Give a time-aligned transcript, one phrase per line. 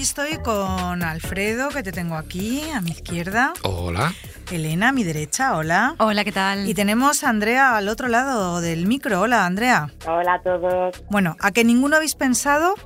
[0.00, 3.52] Hoy estoy con Alfredo, que te tengo aquí, a mi izquierda.
[3.64, 4.14] Hola.
[4.50, 5.94] Elena, a mi derecha, hola.
[5.98, 6.66] Hola, ¿qué tal?
[6.66, 9.20] Y tenemos a Andrea al otro lado del micro.
[9.20, 9.90] Hola, Andrea.
[10.06, 11.04] Hola a todos.
[11.10, 12.76] Bueno, ¿a que ninguno habéis pensado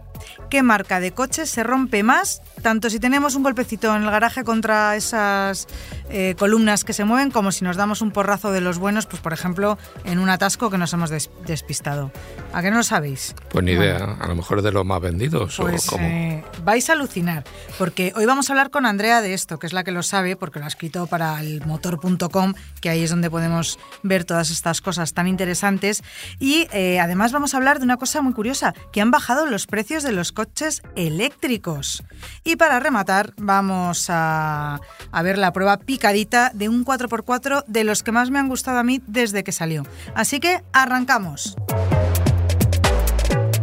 [0.51, 4.43] qué marca de coche se rompe más, tanto si tenemos un golpecito en el garaje
[4.43, 5.69] contra esas
[6.09, 9.21] eh, columnas que se mueven, como si nos damos un porrazo de los buenos, pues
[9.21, 12.11] por ejemplo, en un atasco que nos hemos des- despistado.
[12.55, 13.35] ¿A qué no lo sabéis?
[13.51, 13.95] Pues ni Bueno.
[13.97, 16.07] idea, a lo mejor de los más vendidos Pues o cómo.
[16.07, 17.45] eh, vais a alucinar,
[17.79, 20.35] porque hoy vamos a hablar con Andrea de esto, que es la que lo sabe,
[20.35, 24.81] porque lo ha escrito para el motor.com, que ahí es donde podemos ver todas estas
[24.81, 26.03] cosas tan interesantes.
[26.41, 29.67] Y eh, además vamos a hablar de una cosa muy curiosa, que han bajado los
[29.67, 32.03] precios de los coches eléctricos.
[32.45, 38.02] Y para rematar, vamos a, a ver la prueba picadita de un 4x4 de los
[38.02, 39.84] que más me han gustado a mí desde que salió.
[40.14, 41.56] Así que arrancamos.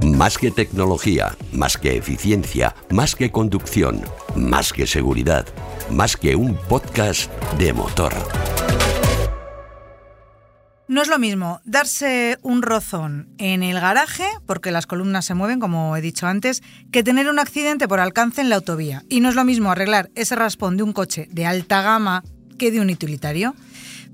[0.03, 4.01] Más que tecnología, más que eficiencia, más que conducción,
[4.35, 5.45] más que seguridad,
[5.89, 8.13] más que un podcast de motor.
[10.91, 15.61] No es lo mismo darse un rozón en el garaje, porque las columnas se mueven,
[15.61, 16.61] como he dicho antes,
[16.91, 19.03] que tener un accidente por alcance en la autovía.
[19.07, 22.23] Y no es lo mismo arreglar ese raspón de un coche de alta gama
[22.59, 23.55] que de un utilitario.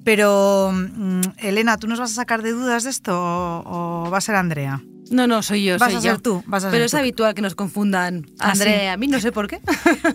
[0.04, 4.20] Pero, mm, Elena, ¿tú nos vas a sacar de dudas de esto o, o va
[4.20, 4.80] a ser Andrea?
[5.10, 6.12] No, no, soy yo, Vas soy a yo.
[6.12, 6.98] ser tú, vas a ser Pero es tú.
[6.98, 8.62] habitual que nos confundan Ah, sí.
[8.62, 9.62] Andrea y a mí, no sé por qué.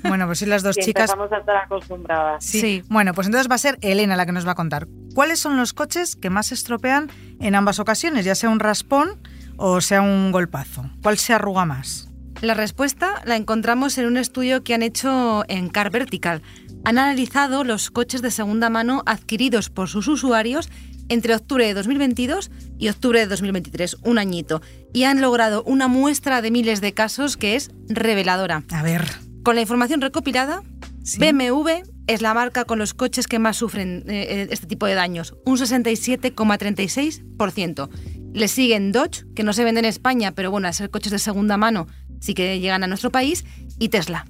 [0.04, 1.10] Bueno, pues si las dos Sí, chicas...
[1.10, 2.44] empezamos a estar acostumbradas.
[2.44, 2.60] Sí.
[2.60, 2.82] Sí.
[2.88, 4.86] Bueno, pues entonces va a ser Elena la que nos va a contar.
[5.14, 7.10] ¿Cuáles son los coches que más se estropean
[7.40, 9.20] en ambas ocasiones, ya sea un raspón
[9.56, 10.88] o sea un golpazo?
[11.02, 12.08] ¿Cuál se arruga más?
[12.40, 16.42] La respuesta la encontramos en un estudio que han hecho en Car Vertical.
[16.84, 20.68] Han analizado los coches de segunda mano adquiridos por sus usuarios
[21.08, 24.62] entre octubre de 2022 y octubre de 2023, un añito,
[24.92, 28.64] y han logrado una muestra de miles de casos que es reveladora.
[28.70, 29.08] A ver.
[29.44, 30.62] Con la información recopilada,
[31.04, 31.18] Sí.
[31.18, 31.82] BMW
[32.14, 35.34] es la marca con los coches que más sufren eh, eh, este tipo de daños,
[35.44, 37.88] un 67,36%.
[38.34, 41.18] Le siguen Dodge, que no se vende en España, pero bueno, al ser coches de
[41.18, 41.86] segunda mano
[42.22, 43.44] sí que llegan a nuestro país,
[43.78, 44.26] y Tesla.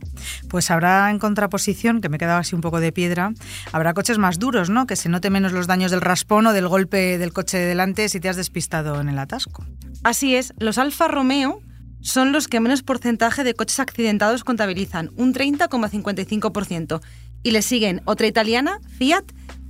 [0.49, 3.33] Pues habrá en contraposición, que me he quedado así un poco de piedra,
[3.71, 4.87] habrá coches más duros, ¿no?
[4.87, 8.09] Que se note menos los daños del raspón o del golpe del coche de delante
[8.09, 9.67] si te has despistado en el atasco.
[10.03, 11.61] Así es, los Alfa Romeo
[12.01, 17.01] son los que menos porcentaje de coches accidentados contabilizan, un 30,55%.
[17.43, 19.25] Y le siguen otra italiana, Fiat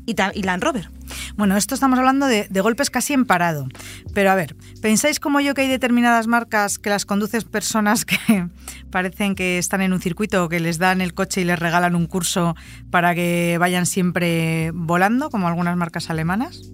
[0.07, 0.91] y, y Land Rover.
[1.37, 3.67] Bueno, esto estamos hablando de, de golpes casi en parado.
[4.15, 8.49] Pero a ver, ¿pensáis como yo que hay determinadas marcas que las conducen personas que
[8.91, 11.95] parecen que están en un circuito o que les dan el coche y les regalan
[11.95, 12.55] un curso
[12.91, 16.73] para que vayan siempre volando, como algunas marcas alemanas?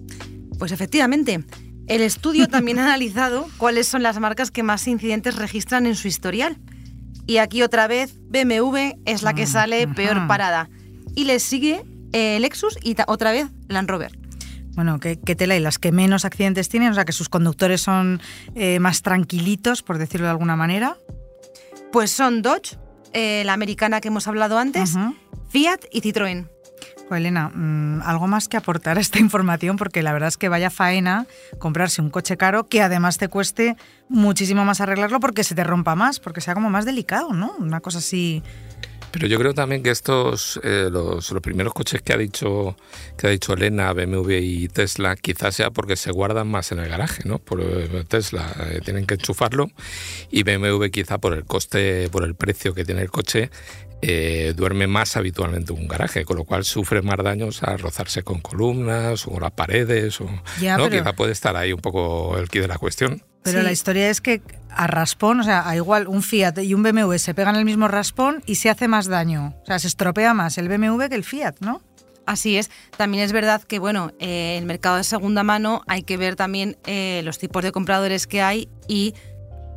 [0.57, 1.43] Pues efectivamente,
[1.87, 6.07] el estudio también ha analizado cuáles son las marcas que más incidentes registran en su
[6.07, 6.57] historial.
[7.25, 10.67] Y aquí otra vez BMW es la que sale peor parada.
[11.19, 14.17] Y le sigue eh, Lexus y otra vez Land Rover.
[14.75, 17.81] Bueno, ¿qué, qué tela y las que menos accidentes tienen, o sea que sus conductores
[17.81, 18.21] son
[18.55, 20.95] eh, más tranquilitos, por decirlo de alguna manera.
[21.91, 22.77] Pues son Dodge,
[23.11, 24.93] eh, la americana que hemos hablado antes.
[25.49, 26.47] Fiat y Citroën.
[27.09, 30.47] Jo, Elena, mm, algo más que aportar a esta información, porque la verdad es que
[30.47, 31.27] vaya faena
[31.57, 33.75] comprarse un coche caro que además te cueste
[34.07, 37.51] muchísimo más arreglarlo porque se te rompa más, porque sea como más delicado, ¿no?
[37.59, 38.41] Una cosa así.
[39.11, 42.75] Pero yo creo también que estos, eh, los, los primeros coches que ha dicho
[43.17, 46.87] que ha dicho Elena, BMW y Tesla, quizás sea porque se guardan más en el
[46.89, 47.39] garaje, ¿no?
[47.39, 49.69] Por eh, Tesla eh, tienen que enchufarlo
[50.31, 53.49] y BMW quizá por el coste, por el precio que tiene el coche,
[54.01, 58.23] eh, duerme más habitualmente en un garaje, con lo cual sufre más daños al rozarse
[58.23, 60.29] con columnas o las paredes, o,
[60.61, 60.85] Ya, ¿no?
[60.87, 63.21] pero- Quizá puede estar ahí un poco el quid de la cuestión.
[63.43, 63.63] Pero Sí.
[63.65, 67.17] la historia es que a raspón, o sea, a igual un Fiat y un BMW
[67.17, 69.55] se pegan el mismo raspón y se hace más daño.
[69.63, 71.81] O sea, se estropea más el BMW que el Fiat, ¿no?
[72.25, 72.69] Así es.
[72.95, 76.77] También es verdad que, bueno, eh, el mercado de segunda mano hay que ver también
[76.85, 79.15] eh, los tipos de compradores que hay y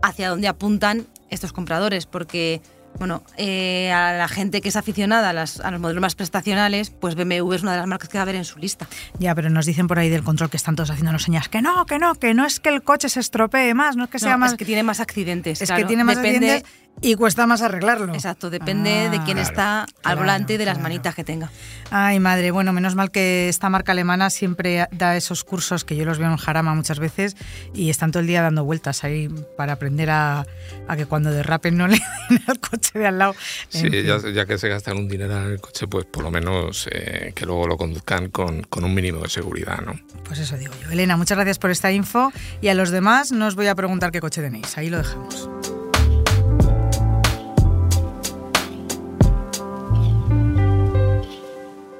[0.03, 2.61] hacia dónde apuntan estos compradores, porque
[2.99, 6.91] Bueno, eh, a la gente que es aficionada a, las- a los modelos más prestacionales,
[6.91, 8.87] pues BMW es una de las marcas que va a ver en su lista.
[9.19, 11.85] Ya, pero nos dicen por ahí del control que están todos haciéndonos señas que no,
[11.87, 14.37] que no, que no es que el coche se estropee más, no es que sea
[14.37, 14.53] más.
[14.53, 15.61] es que tiene más accidentes.
[15.63, 15.83] es claro.
[15.83, 18.15] que tiene más Depende- accidentes Y cuesta más arreglarlo.
[18.15, 20.83] Exacto, depende de quién Ah, está al claro, volante y de las claro.
[20.85, 21.51] manitas que tenga.
[21.91, 26.05] Ay, madre, bueno, menos mal que esta marca alemana siempre da esos cursos que yo
[26.05, 27.37] los veo en Jarama muchas veces
[27.75, 30.47] y están todo el día dando vueltas ahí para aprender a,
[30.87, 31.99] a que cuando derrapen no le
[32.31, 33.35] den al coche de al lado.
[33.69, 36.89] Sí, ya, ya que se gastan un dinero en el coche, pues por lo menos
[36.93, 39.99] eh, que luego lo conduzcan con, con un mínimo de seguridad, ¿no?
[40.25, 40.91] Pues eso digo yo.
[40.93, 44.13] Elena, muchas gracias por esta info y a los demás no os voy a preguntar
[44.13, 45.51] qué coche tenéis, ahí lo dejamos.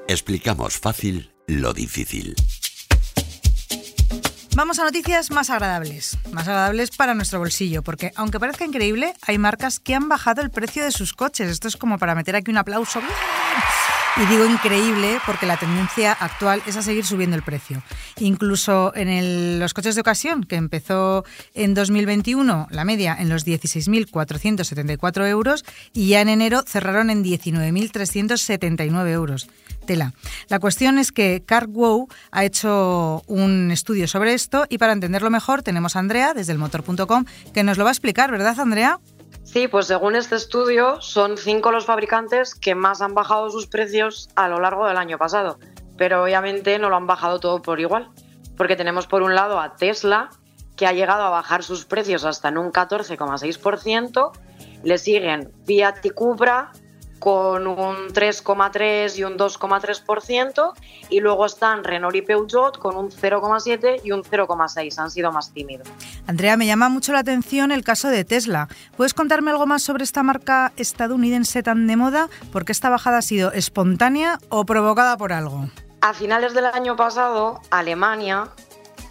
[0.07, 2.35] Explicamos fácil lo difícil.
[4.55, 9.37] Vamos a noticias más agradables, más agradables para nuestro bolsillo, porque aunque parezca increíble, hay
[9.37, 11.49] marcas que han bajado el precio de sus coches.
[11.49, 13.01] Esto es como para meter aquí un aplauso.
[14.15, 17.81] Y digo increíble porque la tendencia actual es a seguir subiendo el precio.
[18.19, 21.25] Incluso en el- los coches de ocasión, que empezó
[21.55, 29.09] en 2021, la media en los 16.474 euros y ya en enero cerraron en 19.379
[29.11, 29.47] euros.
[29.87, 30.13] Tela.
[30.47, 35.63] La cuestión es que CarWow ha hecho un estudio sobre esto y para entenderlo mejor
[35.63, 38.99] tenemos a Andrea desde el motor.com que nos lo va a explicar, ¿verdad Andrea?
[39.43, 44.29] Sí, pues según este estudio, son cinco los fabricantes que más han bajado sus precios
[44.35, 45.59] a lo largo del año pasado.
[45.97, 48.09] Pero obviamente no lo han bajado todo por igual.
[48.57, 50.29] Porque tenemos por un lado a Tesla,
[50.75, 54.31] que ha llegado a bajar sus precios hasta en un 14,6%.
[54.83, 56.71] Le siguen Fiat y Cupra
[57.23, 60.73] con un 3,3 y un 2,3%.
[61.09, 64.99] Y luego están Renault y Peugeot con un 0,7 y un 0,6.
[64.99, 65.87] Han sido más tímidos.
[66.27, 68.67] Andrea, me llama mucho la atención el caso de Tesla.
[68.97, 72.27] ¿Puedes contarme algo más sobre esta marca estadounidense tan de moda?
[72.51, 75.69] ¿Por qué esta bajada ha sido espontánea o provocada por algo?
[76.01, 78.49] A finales del año pasado, Alemania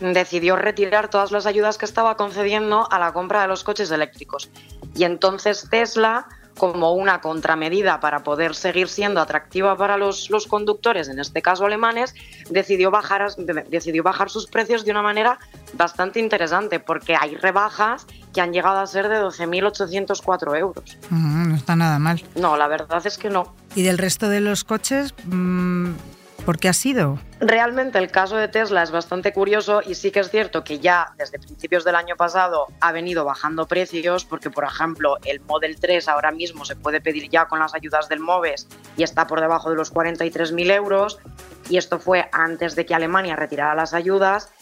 [0.01, 4.51] decidió retirar todas las ayudas que estaba concediendo a la compra de los coches eléctricos.
[4.95, 6.27] Y entonces Tesla,
[6.57, 11.65] como una contramedida para poder seguir siendo atractiva para los, los conductores, en este caso
[11.65, 12.15] alemanes,
[12.51, 13.27] decidió bajar,
[13.69, 15.39] decidió bajar sus precios de una manera
[15.75, 20.99] bastante interesante, porque hay rebajas que han llegado a ser de 12.804 euros.
[21.11, 22.23] Mm, no está nada mal.
[22.35, 23.55] No, la verdad es que no.
[23.75, 25.15] ¿Y del resto de los coches?
[25.25, 25.93] mm,
[26.45, 27.21] ¿Por qué ha sido?
[27.39, 31.15] Realmente el caso de Tesla es bastante curioso y sí que es cierto que ya
[31.17, 36.09] desde principios del año pasado ha venido bajando precios porque, por ejemplo, el Model 3
[36.09, 38.67] ahora mismo se puede pedir ya con las ayudas del MOVES
[38.97, 41.21] y está por debajo de los 43.000 euros
[41.71, 44.53] y esto fue antes de que Alemania retirara las ayudas.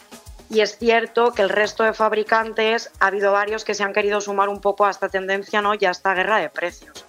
[0.51, 4.21] Y es cierto que el resto de fabricantes ha habido varios que se han querido
[4.21, 5.73] sumar un poco a esta tendencia ¿no?
[5.79, 7.05] y a esta guerra de precios.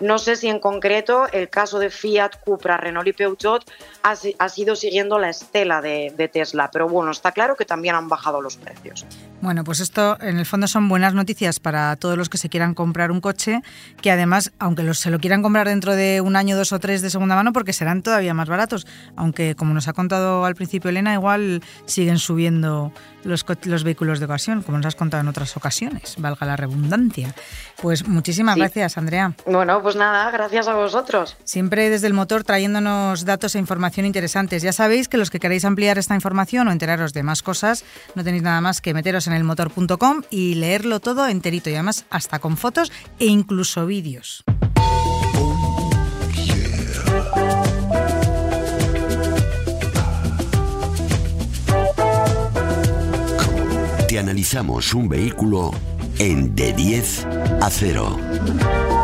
[0.00, 3.64] No sé si en concreto el caso de Fiat, Cupra, Renault y Peugeot
[4.02, 7.64] ha, si- ha sido siguiendo la estela de, de Tesla, pero bueno, está claro que
[7.64, 9.06] también han bajado los precios.
[9.40, 12.74] Bueno, pues esto en el fondo son buenas noticias para todos los que se quieran
[12.74, 13.60] comprar un coche,
[14.00, 17.02] que además, aunque los, se lo quieran comprar dentro de un año, dos o tres
[17.02, 18.86] de segunda mano, porque serán todavía más baratos,
[19.16, 22.92] aunque como nos ha contado al principio Elena, igual siguen subiendo
[23.24, 23.44] los,
[23.84, 27.34] vehículos de ocasión, como nos has contado en otras ocasiones, valga la redundancia.
[27.80, 28.60] Pues muchísimas Sí.
[28.60, 29.34] gracias, Andrea.
[29.46, 31.36] Bueno, pues nada, gracias a vosotros.
[31.44, 34.62] Siempre desde el motor trayéndonos datos e información interesantes.
[34.62, 37.84] Ya sabéis que los que queráis ampliar esta información o enteraros de más cosas,
[38.14, 42.38] no tenéis nada más que meteros en elmotor.com y leerlo todo enterito y además hasta
[42.38, 44.42] con fotos e incluso vídeos.
[54.08, 55.72] Te analizamos un vehículo
[56.18, 57.26] en de 10
[57.60, 59.03] a 0.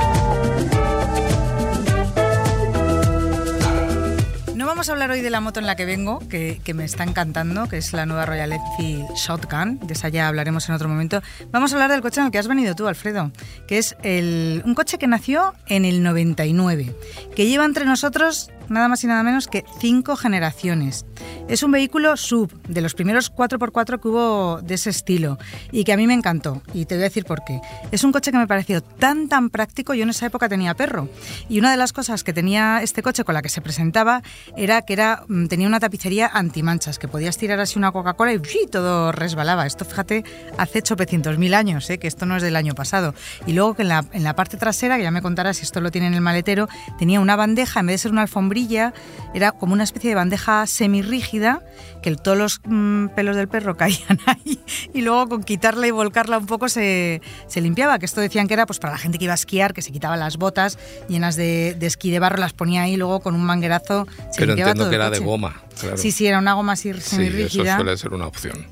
[4.80, 7.68] Vamos a hablar hoy de la moto en la que vengo, que, me está encantando,
[7.68, 9.78] que es la nueva Royal Enfield Shotgun.
[9.80, 11.20] De esa ya hablaremos en otro momento.
[11.50, 13.30] Vamos a hablar del coche en el que has venido tú, Alfredo,
[13.68, 16.96] que es un coche que nació en el 99,
[17.36, 21.04] que lleva entre nosotros nada más y nada menos que cinco generaciones.
[21.48, 25.38] Es un vehículo sub, de los primeros 4x4 que hubo de ese estilo,
[25.72, 27.60] y que a mí me encantó, y te voy a decir por qué.
[27.90, 31.08] Es un coche que me pareció tan, tan práctico, yo en esa época tenía perro,
[31.48, 34.22] y una de las cosas que tenía este coche con la que se presentaba
[34.56, 38.36] era que era, mm, tenía una tapicería antimanchas, que podías tirar así una Coca-Cola y
[38.36, 38.68] ¡uy!
[38.70, 39.66] todo resbalaba.
[39.66, 40.24] Esto, fíjate,
[40.56, 41.98] hace chopecientos mil años, ¿eh?
[41.98, 43.14] que esto no es del año pasado.
[43.46, 45.80] Y luego que en la, en la parte trasera, que ya me contarás si esto
[45.80, 48.59] lo tiene en el maletero, tenía una bandeja, en vez de ser una alfombrilla,
[49.34, 51.62] era como una especie de bandeja semirrígida,
[52.02, 54.58] que el- todos los mm, pelos del perro caían ahí,
[54.92, 58.54] y luego con quitarla y volcarla un poco se, se limpiaba, que esto decían que
[58.54, 61.36] era pues para la gente que iba a esquiar, que se quitaba las botas llenas
[61.36, 64.46] de, de esquí de barro, las ponía ahí y luego con un manguerazo se Pero
[64.48, 65.60] limpiaba entiendo todo que era de goma.
[65.80, 65.96] Claro.
[65.96, 67.76] Sí, sí, era una goma así Sí, eso semirrígida.
[67.76, 68.66] suele ser una opción.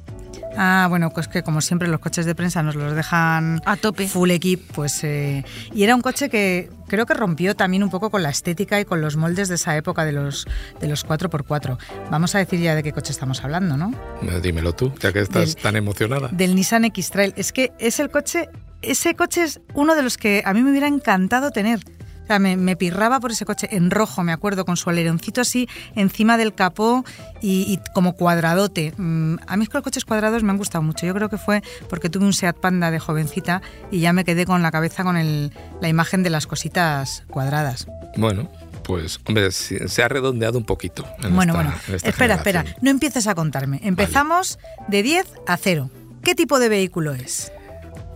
[0.61, 4.09] Ah, bueno, pues que como siempre los coches de prensa nos los dejan A tope.
[4.09, 8.11] full equip, pues eh, y era un coche que creo que rompió también un poco
[8.11, 10.47] con la estética y con los moldes de esa época de los
[10.81, 11.79] de los 4x4.
[12.11, 13.93] Vamos a decir ya de qué coche estamos hablando, ¿no?
[14.43, 16.29] Dímelo tú, ya que estás Del- tan emocionada.
[16.33, 17.35] Del Nissan X-Trail.
[17.37, 18.49] Es que es el coche,
[18.83, 21.79] ese coche es uno de los que a mí me hubiera encantado tener.
[22.29, 25.67] Sea, me, me pirraba por ese coche en rojo, me acuerdo, con su aleroncito así
[25.97, 27.03] encima del capó
[27.41, 28.93] y, y como cuadradote.
[28.99, 31.07] Mm, A mí es que los coches cuadrados me han gustado mucho.
[31.07, 34.45] Yo creo que fue porque tuve un Seat Panda de jovencita y ya me quedé
[34.45, 37.87] con la cabeza con el- la imagen de las cositas cuadradas.
[38.19, 38.51] Bueno,
[38.85, 41.07] pues hombre, se ha redondeado un poquito.
[41.23, 43.81] en Bueno, esta- bueno, espera, espera, no empieces a contarme.
[43.83, 44.59] Empezamos
[44.89, 45.89] de 10 a 0.
[46.23, 47.53] ¿Qué tipo de vehículo es?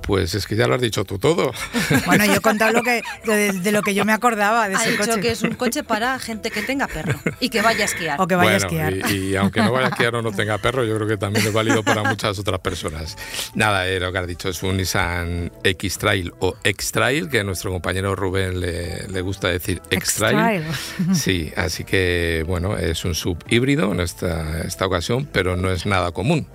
[0.03, 1.53] Pues es que ya lo has dicho tú todo.
[2.07, 4.81] Bueno, yo he contado lo que, de, de lo que yo me acordaba de Ha
[4.81, 5.21] ese dicho coche.
[5.21, 8.21] que es un coche para gente que tenga perro y que vaya a esquiar.
[8.21, 9.13] O que vaya bueno, a esquiar.
[9.13, 11.47] Y, y aunque no vaya a esquiar o no tenga perro, yo creo que también
[11.47, 13.17] es válido para muchas otras personas.
[13.55, 17.71] Nada, eh, lo que has dicho es un Nissan X-Trail o X-Trail, que a nuestro
[17.71, 20.63] compañero Rubén le, le gusta decir X-Trail.
[20.63, 21.15] X-Trail.
[21.15, 25.87] Sí, así que bueno, es un sub híbrido en esta, esta ocasión, pero no es
[25.87, 26.47] nada común.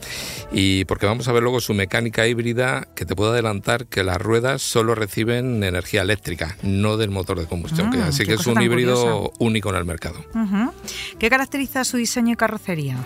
[0.52, 4.22] Y porque vamos a ver luego su mecánica híbrida, que te puedo adelantar que las
[4.22, 7.92] ruedas solo reciben energía eléctrica, no del motor de combustión.
[7.92, 9.34] que Mm, así que es un híbrido curiosa.
[9.40, 10.24] único en el mercado.
[11.20, 12.98] ¿Qué caracteriza su diseño y carrocería?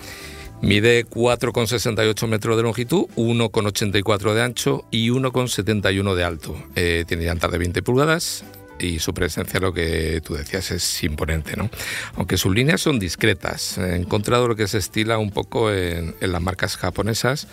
[0.62, 6.56] Mide 4,68 metros de longitud, 1,84 de ancho y 1,71 de alto.
[6.76, 8.44] Eh, tiene llantas de 20 pulgadas
[8.82, 11.70] y su presencia, lo que tú decías, es imponente, ¿no?
[12.16, 13.78] Aunque sus líneas son discretas.
[13.78, 17.46] He encontrado lo que se estila un poco en, en las marcas japonesas,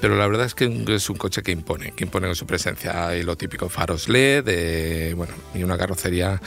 [0.00, 3.16] pero la verdad es que es un coche que impone, que impone con su presencia.
[3.16, 6.40] Y lo típico, faros LED, eh, bueno, y una carrocería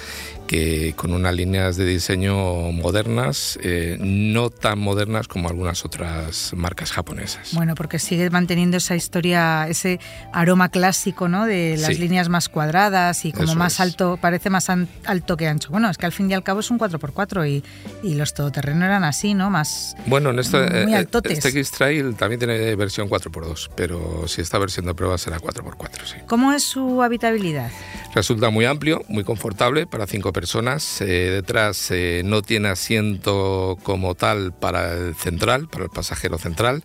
[0.48, 6.92] que con unas líneas de diseño modernas, eh, no tan modernas como algunas otras marcas
[6.92, 7.50] japonesas.
[7.54, 10.00] Bueno, porque sigue manteniendo esa historia, ese
[10.34, 11.46] aroma clásico, ¿no?
[11.46, 12.02] De las Sí.
[12.02, 13.80] líneas más cuadradas y como Eso más es.
[13.80, 15.70] alto, parece más an- alto que ancho.
[15.72, 17.64] Bueno, es que al fin y al cabo es un 4x4 y,
[18.08, 19.50] y los todoterreno eran así, ¿no?
[19.50, 21.32] Más Bueno, en este, Muy eh, altotes.
[21.34, 26.16] este X-Trail también tiene versión 4x2, pero si esta versión de prueba será 4x4, sí.
[26.28, 27.72] ¿Cómo es su habitabilidad?
[28.14, 31.02] Resulta muy amplio, muy confortable para cinco personas.
[31.02, 36.84] Eh, detrás eh, no tiene asiento como tal para el central, para el pasajero central,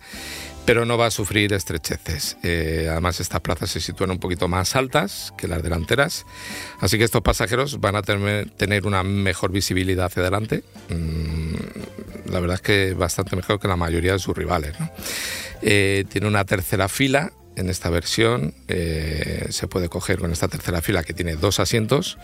[0.65, 2.37] pero no va a sufrir estrecheces.
[2.43, 6.27] Eh, además, estas plazas se sitúan un poquito más altas que las delanteras,
[6.81, 10.65] así que estos pasajeros van a tener, una mejor visibilidad hacia adelante.
[10.89, 14.75] Mm, la verdad es que bastante mejor que la mayoría de sus rivales.
[15.63, 20.83] Eh, tiene una tercera fila en esta versión eh, se puede coger con esta tercera
[20.83, 22.19] fila que tiene dos asientos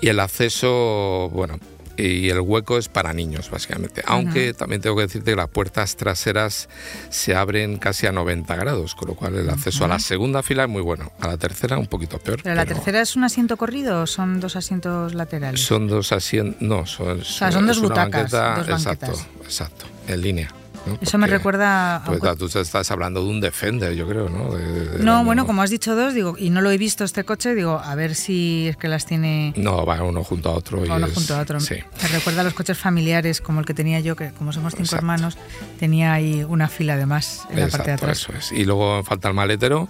[0.00, 1.60] y el acceso, bueno,
[1.96, 4.02] y el hueco es para niños básicamente.
[4.06, 6.68] Aunque también tengo que decirte que las puertas traseras
[7.10, 10.64] se abren casi a 90 grados, con lo cual el acceso a la segunda fila
[10.64, 12.40] es muy bueno, a la tercera un poquito peor.
[12.42, 15.60] ¿Pero la tercera es un asiento corrido o son dos asientos laterales?
[15.60, 19.26] Son dos asientos, no, son, sea, son dos butacas, banqueta- dos exacto, banquetas.
[19.44, 20.54] exacto, en línea.
[20.86, 20.98] ¿No?
[21.00, 24.54] Eso me recuerda a Pues tú estás hablando de un Defender, yo creo, ¿no?
[24.54, 26.78] De- de- del No, año- bueno, como has dicho dos, digo, y no lo he
[26.78, 30.50] visto este coche, digo, a ver si es que las tiene No, va uno junto
[30.50, 30.84] a otro.
[30.84, 31.60] y uno es- junto a otro.
[31.60, 31.76] Sí.
[32.02, 34.82] Me recuerda a los coches familiares como el que tenía yo, que como somos cinco
[34.84, 34.96] Exacto.
[35.04, 35.36] hermanos,
[35.78, 38.18] tenía ahí una fila de más en la parte de atrás.
[38.20, 38.52] eso es.
[38.52, 39.88] Y luego falta el maletero.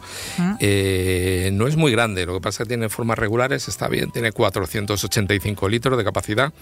[0.60, 4.10] Eh, no es muy grande, lo que pasa es que tiene formas regulares, está bien,
[4.10, 6.52] tiene 485 litros de capacidad.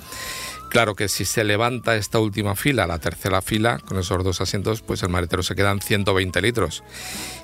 [0.71, 4.83] Claro que si se levanta esta última fila, la tercera fila, con esos dos asientos,
[4.83, 6.85] pues el maletero se quedan 120 litros.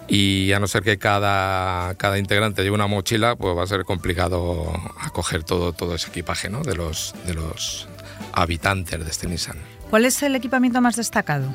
[0.06, 3.84] Y a no ser que cada, cada integrante lleve una mochila, pues va a ser
[3.84, 6.62] complicado acoger todo, todo ese equipaje ¿no?
[6.62, 7.88] de, los, de los
[8.32, 9.58] habitantes de este Nissan.
[9.90, 11.52] ¿Cuál es el equipamiento más destacado?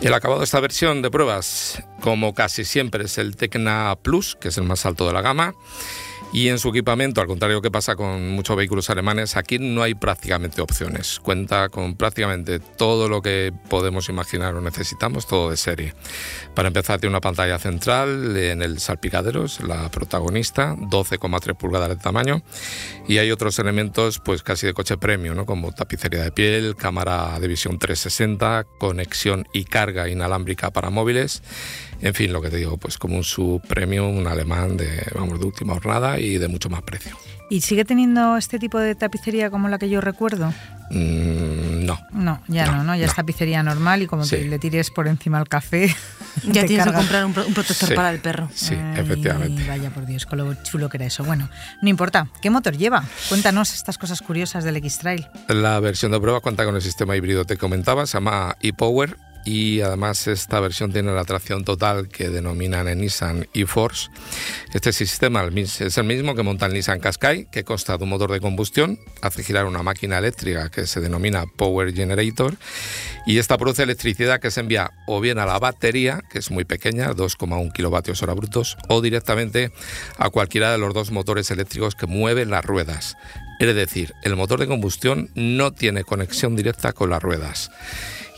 [0.00, 4.48] El acabado de esta versión de pruebas, como casi siempre, es el Tecna Plus, que
[4.48, 5.54] es el más alto de la gama.
[6.32, 9.94] Y en su equipamiento, al contrario que pasa con muchos vehículos alemanes, aquí no hay
[9.94, 11.18] prácticamente opciones.
[11.20, 15.94] Cuenta con prácticamente todo lo que podemos imaginar o necesitamos, todo de serie.
[16.54, 21.96] Para empezar, tiene una pantalla central en el salpicadero, es la protagonista, 12,3 pulgadas de
[21.96, 22.42] tamaño.
[23.08, 25.46] Y hay otros elementos, pues casi de coche premium, ¿no?
[25.46, 31.42] como tapicería de piel, cámara de visión 360, conexión y carga inalámbrica para móviles.
[32.02, 35.40] En fin, lo que te digo, pues como un sub premium, un alemán de, vamos,
[35.40, 37.16] de última jornada y de mucho más precio.
[37.48, 40.52] ¿Y sigue teniendo este tipo de tapicería como la que yo recuerdo?
[40.90, 41.98] Mm, no.
[42.12, 42.94] No, ya No, no, ¿no?
[42.96, 43.10] Ya no.
[43.10, 44.36] es tapicería normal y como Sí.
[44.36, 45.94] te le tires por encima al café.
[46.52, 47.94] Ya tienes que comprar un, pro- un protector Sí.
[47.94, 48.50] para el perro.
[48.54, 49.66] Sí, Ay, efectivamente.
[49.66, 51.24] Vaya por Dios, con lo chulo que era eso.
[51.24, 51.48] Bueno,
[51.80, 52.28] no importa.
[52.42, 53.04] ¿Qué motor lleva?
[53.30, 55.26] Cuéntanos estas cosas curiosas del X-Trail.
[55.48, 59.16] La versión de prueba cuenta con el sistema híbrido que te comentaba, se llama ePower
[59.46, 64.10] y además esta versión tiene la tracción total que denominan en Nissan e-Force.
[64.74, 68.32] Este sistema es el mismo que monta el Nissan Qashqai, que consta de un motor
[68.32, 72.56] de combustión, hace girar una máquina eléctrica que se denomina Power Generator
[73.24, 76.64] y esta produce electricidad que se envía o bien a la batería, que es muy
[76.64, 79.70] pequeña, 2,1 kilovatios hora brutos, o directamente
[80.18, 83.16] a cualquiera de los dos motores eléctricos que mueven las ruedas.
[83.60, 87.70] Es decir, el motor de combustión no tiene conexión directa con las ruedas.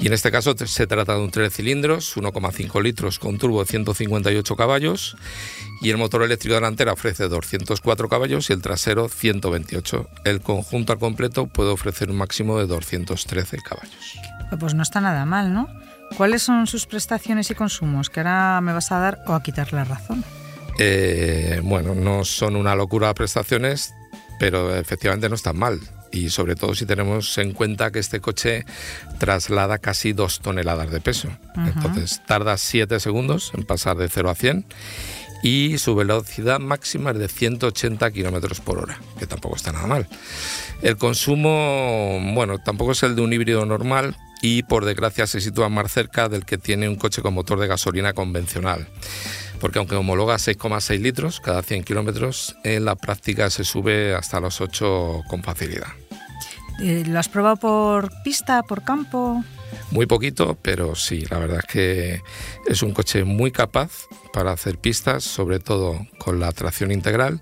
[0.01, 3.67] Y en este caso se trata de un 3 cilindros, 1,5 litros con turbo de
[3.67, 5.17] 158 caballos
[5.83, 10.09] y el motor eléctrico delantero ofrece 204 caballos y el trasero 128.
[10.25, 14.19] El conjunto al completo puede ofrecer un máximo de 213 caballos.
[14.59, 15.69] Pues no está nada mal, ¿no?
[16.17, 18.09] ¿Cuáles son sus prestaciones y consumos?
[18.09, 20.25] Que ahora me vas a dar o a quitar la razón.
[20.79, 23.93] Eh, bueno, no son una locura prestaciones,
[24.39, 25.81] pero efectivamente no están mal.
[26.13, 28.65] Y sobre todo si tenemos en cuenta que este coche
[29.19, 31.29] traslada casi dos toneladas de peso.
[31.57, 34.65] Entonces tarda 7 segundos en pasar de 0 a 100
[35.43, 40.09] y su velocidad máxima es de 180 kilómetros por hora, que tampoco está nada mal.
[40.83, 45.69] El consumo, bueno, tampoco es el de un híbrido normal, y por desgracia se sitúa
[45.69, 48.87] más cerca del que tiene un coche con motor de gasolina convencional.
[49.61, 54.61] Porque aunque homologa 6,6 litros cada 100 kilómetros, en la práctica se sube hasta los
[54.61, 55.89] 8 con facilidad.
[56.81, 59.43] Eh, ¿Lo has probado por pista, por campo?
[59.91, 62.23] Muy poquito, pero sí, la verdad es que
[62.67, 67.41] es un coche muy capaz para hacer pistas, sobre todo con la tracción integral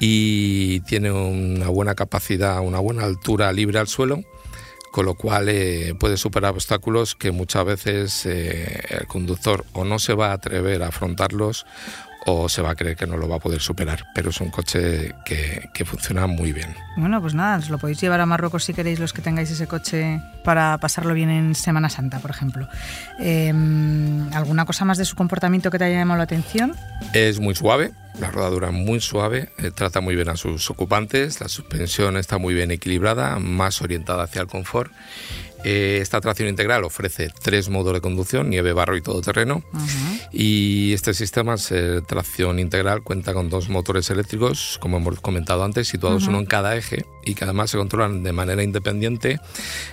[0.00, 4.22] y tiene una buena capacidad, una buena altura libre al suelo
[4.94, 9.98] con lo cual eh, puede superar obstáculos que muchas veces eh, el conductor o no
[9.98, 11.66] se va a atrever a afrontarlos
[12.26, 14.04] o se va a creer que no lo va a poder superar.
[14.14, 16.76] Pero es un coche que, que, funciona muy bien.
[16.96, 19.66] Bueno, pues nada, os lo podéis llevar a Marruecos si queréis los que tengáis ese
[19.66, 22.68] coche para pasarlo bien en Semana Santa, por ejemplo.
[23.18, 23.52] Eh,
[24.32, 26.76] ¿Alguna cosa más de su comportamiento que te haya llamado la atención?
[27.14, 31.48] Es muy suave, la rodadura muy suave, eh, trata muy bien a sus ocupantes, la
[31.48, 34.92] suspensión está muy bien equilibrada, más orientada hacia el confort.
[35.64, 39.64] Eh, esta tracción integral ofrece tres modos de conducción, nieve, barro y todoterreno.
[40.30, 45.88] Y este sistema de tracción integral cuenta con dos motores eléctricos, como hemos comentado antes,
[45.88, 49.40] situados uno en cada eje y que además se controlan de manera independiente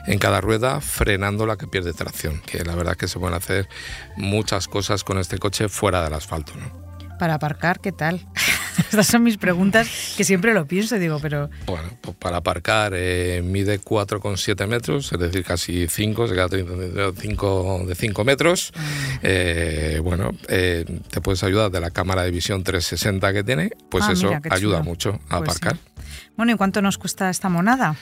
[0.07, 2.41] en cada rueda, frenando la que pierde tracción.
[2.45, 3.69] Que la verdad es que se pueden hacer
[4.17, 6.51] muchas cosas con este coche fuera del asfalto.
[6.57, 6.90] ¿no?
[7.21, 8.25] Para aparcar, ¿qué tal?
[8.79, 11.51] Estas son mis preguntas que siempre lo pienso, digo, pero...
[11.67, 17.83] Bueno, pues para aparcar eh, mide 4,7 metros, es decir, casi 5, se queda 5
[17.85, 18.73] de 5 metros.
[18.75, 18.81] Mm.
[19.21, 24.03] Eh, bueno, eh, te puedes ayudar de la cámara de visión 360 que tiene, pues
[24.07, 25.75] Ah, eso mira, ayuda mucho a Pues aparcar.
[25.75, 26.01] sí.
[26.35, 27.95] Bueno, ¿y cuánto nos cuesta esta monada?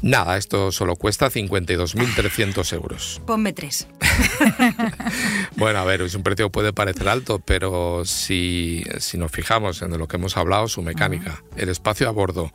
[0.00, 3.20] Nada, esto solo cuesta 52.300 euros.
[3.26, 3.86] Ponme tres.
[5.56, 9.82] Bueno, a ver, es un precio que puede parecer alto, pero si, si nos fijamos
[9.82, 12.52] en lo que hemos hablado, su mecánica, el espacio a bordo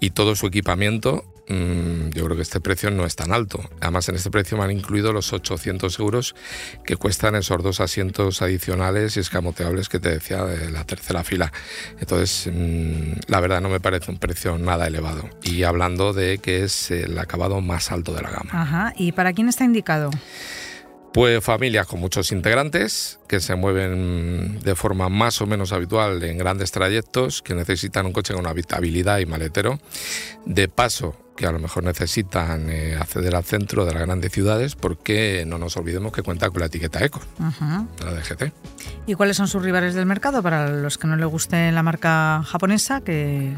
[0.00, 3.62] y todo su equipamiento, mm, yo creo que este precio no es tan alto.
[3.80, 6.34] Además, en este precio me han incluido los 800 euros
[6.84, 11.52] que cuestan esos dos asientos adicionales y escamoteables que te decía de la tercera fila.
[11.98, 15.30] Entonces, mm, la verdad no me parece un precio nada elevado.
[15.42, 18.50] Y hablando de que es el acabado más alto de la gama.
[18.52, 20.10] Ajá, ¿y para quién está indicado?
[21.14, 26.36] Pues familias con muchos integrantes que se mueven de forma más o menos habitual en
[26.36, 29.78] grandes trayectos, que necesitan un coche con habitabilidad y maletero.
[30.44, 34.74] De paso, que a lo mejor necesitan eh, acceder al centro de las grandes ciudades,
[34.74, 37.86] porque no nos olvidemos que cuenta con la etiqueta ECO, Ajá.
[37.96, 38.52] de la DGT.
[39.06, 40.42] ¿Y cuáles son sus rivales del mercado?
[40.42, 43.52] Para los que no le guste la marca japonesa, que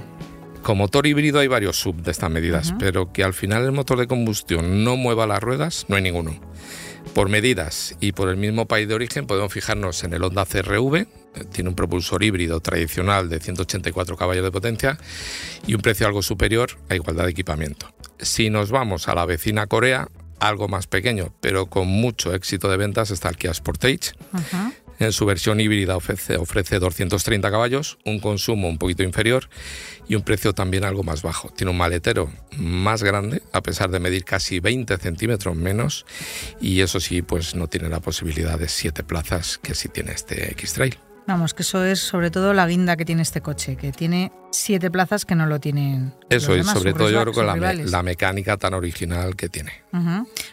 [0.63, 3.99] Con motor híbrido hay varios sub de estas medidas, pero que al final el motor
[3.99, 6.39] de combustión no mueva las ruedas, no hay ninguno.
[7.15, 11.07] Por medidas y por el mismo país de origen podemos fijarnos en el Honda CRV,
[11.53, 14.99] tiene un propulsor híbrido tradicional de 184 caballos de potencia
[15.67, 17.93] y un precio algo superior a igualdad de equipamiento.
[18.19, 20.09] Si nos vamos a la vecina Corea,
[20.41, 24.13] algo más pequeño, pero con mucho éxito de ventas está el Kia Sportage.
[24.99, 29.49] En su versión híbrida ofrece, ofrece 230 caballos, un consumo un poquito inferior
[30.09, 31.51] y un precio también algo más bajo.
[31.51, 36.07] Tiene un maletero más grande, a pesar de medir casi 20 centímetros menos,
[36.61, 40.51] y eso sí, pues no tiene la posibilidad de siete plazas que sí tiene este
[40.53, 41.06] X-Trail.
[41.27, 44.91] Vamos, que eso es sobre todo la guinda que tiene este coche, que tiene siete
[44.93, 46.15] plazas que no lo tienen.
[46.31, 47.91] Eso es, sobre todo yo creo que la, me- rivales.
[47.91, 49.73] la mecánica tan original que tiene.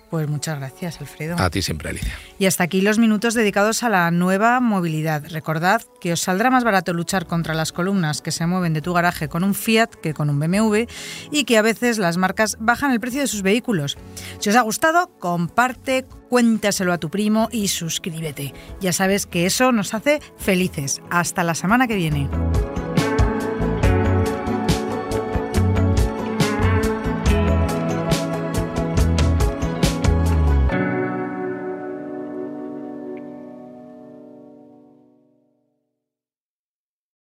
[0.10, 1.36] Pues muchas gracias, Alfredo.
[1.38, 2.14] A ti siempre, Alicia.
[2.40, 5.24] Y hasta aquí los minutos dedicados a la nueva movilidad.
[5.30, 8.94] Recordad que os saldrá más barato luchar contra las columnas que se mueven de tu
[8.94, 10.86] garaje con un Fiat que con un BMW
[11.32, 13.98] y que a veces las marcas bajan el precio de sus vehículos.
[14.40, 18.56] Si os ha gustado, comparte, cuéntaselo a tu primo y suscríbete.
[18.82, 21.00] Ya sabes que eso nos hace felices.
[21.12, 22.28] Hasta la semana que viene.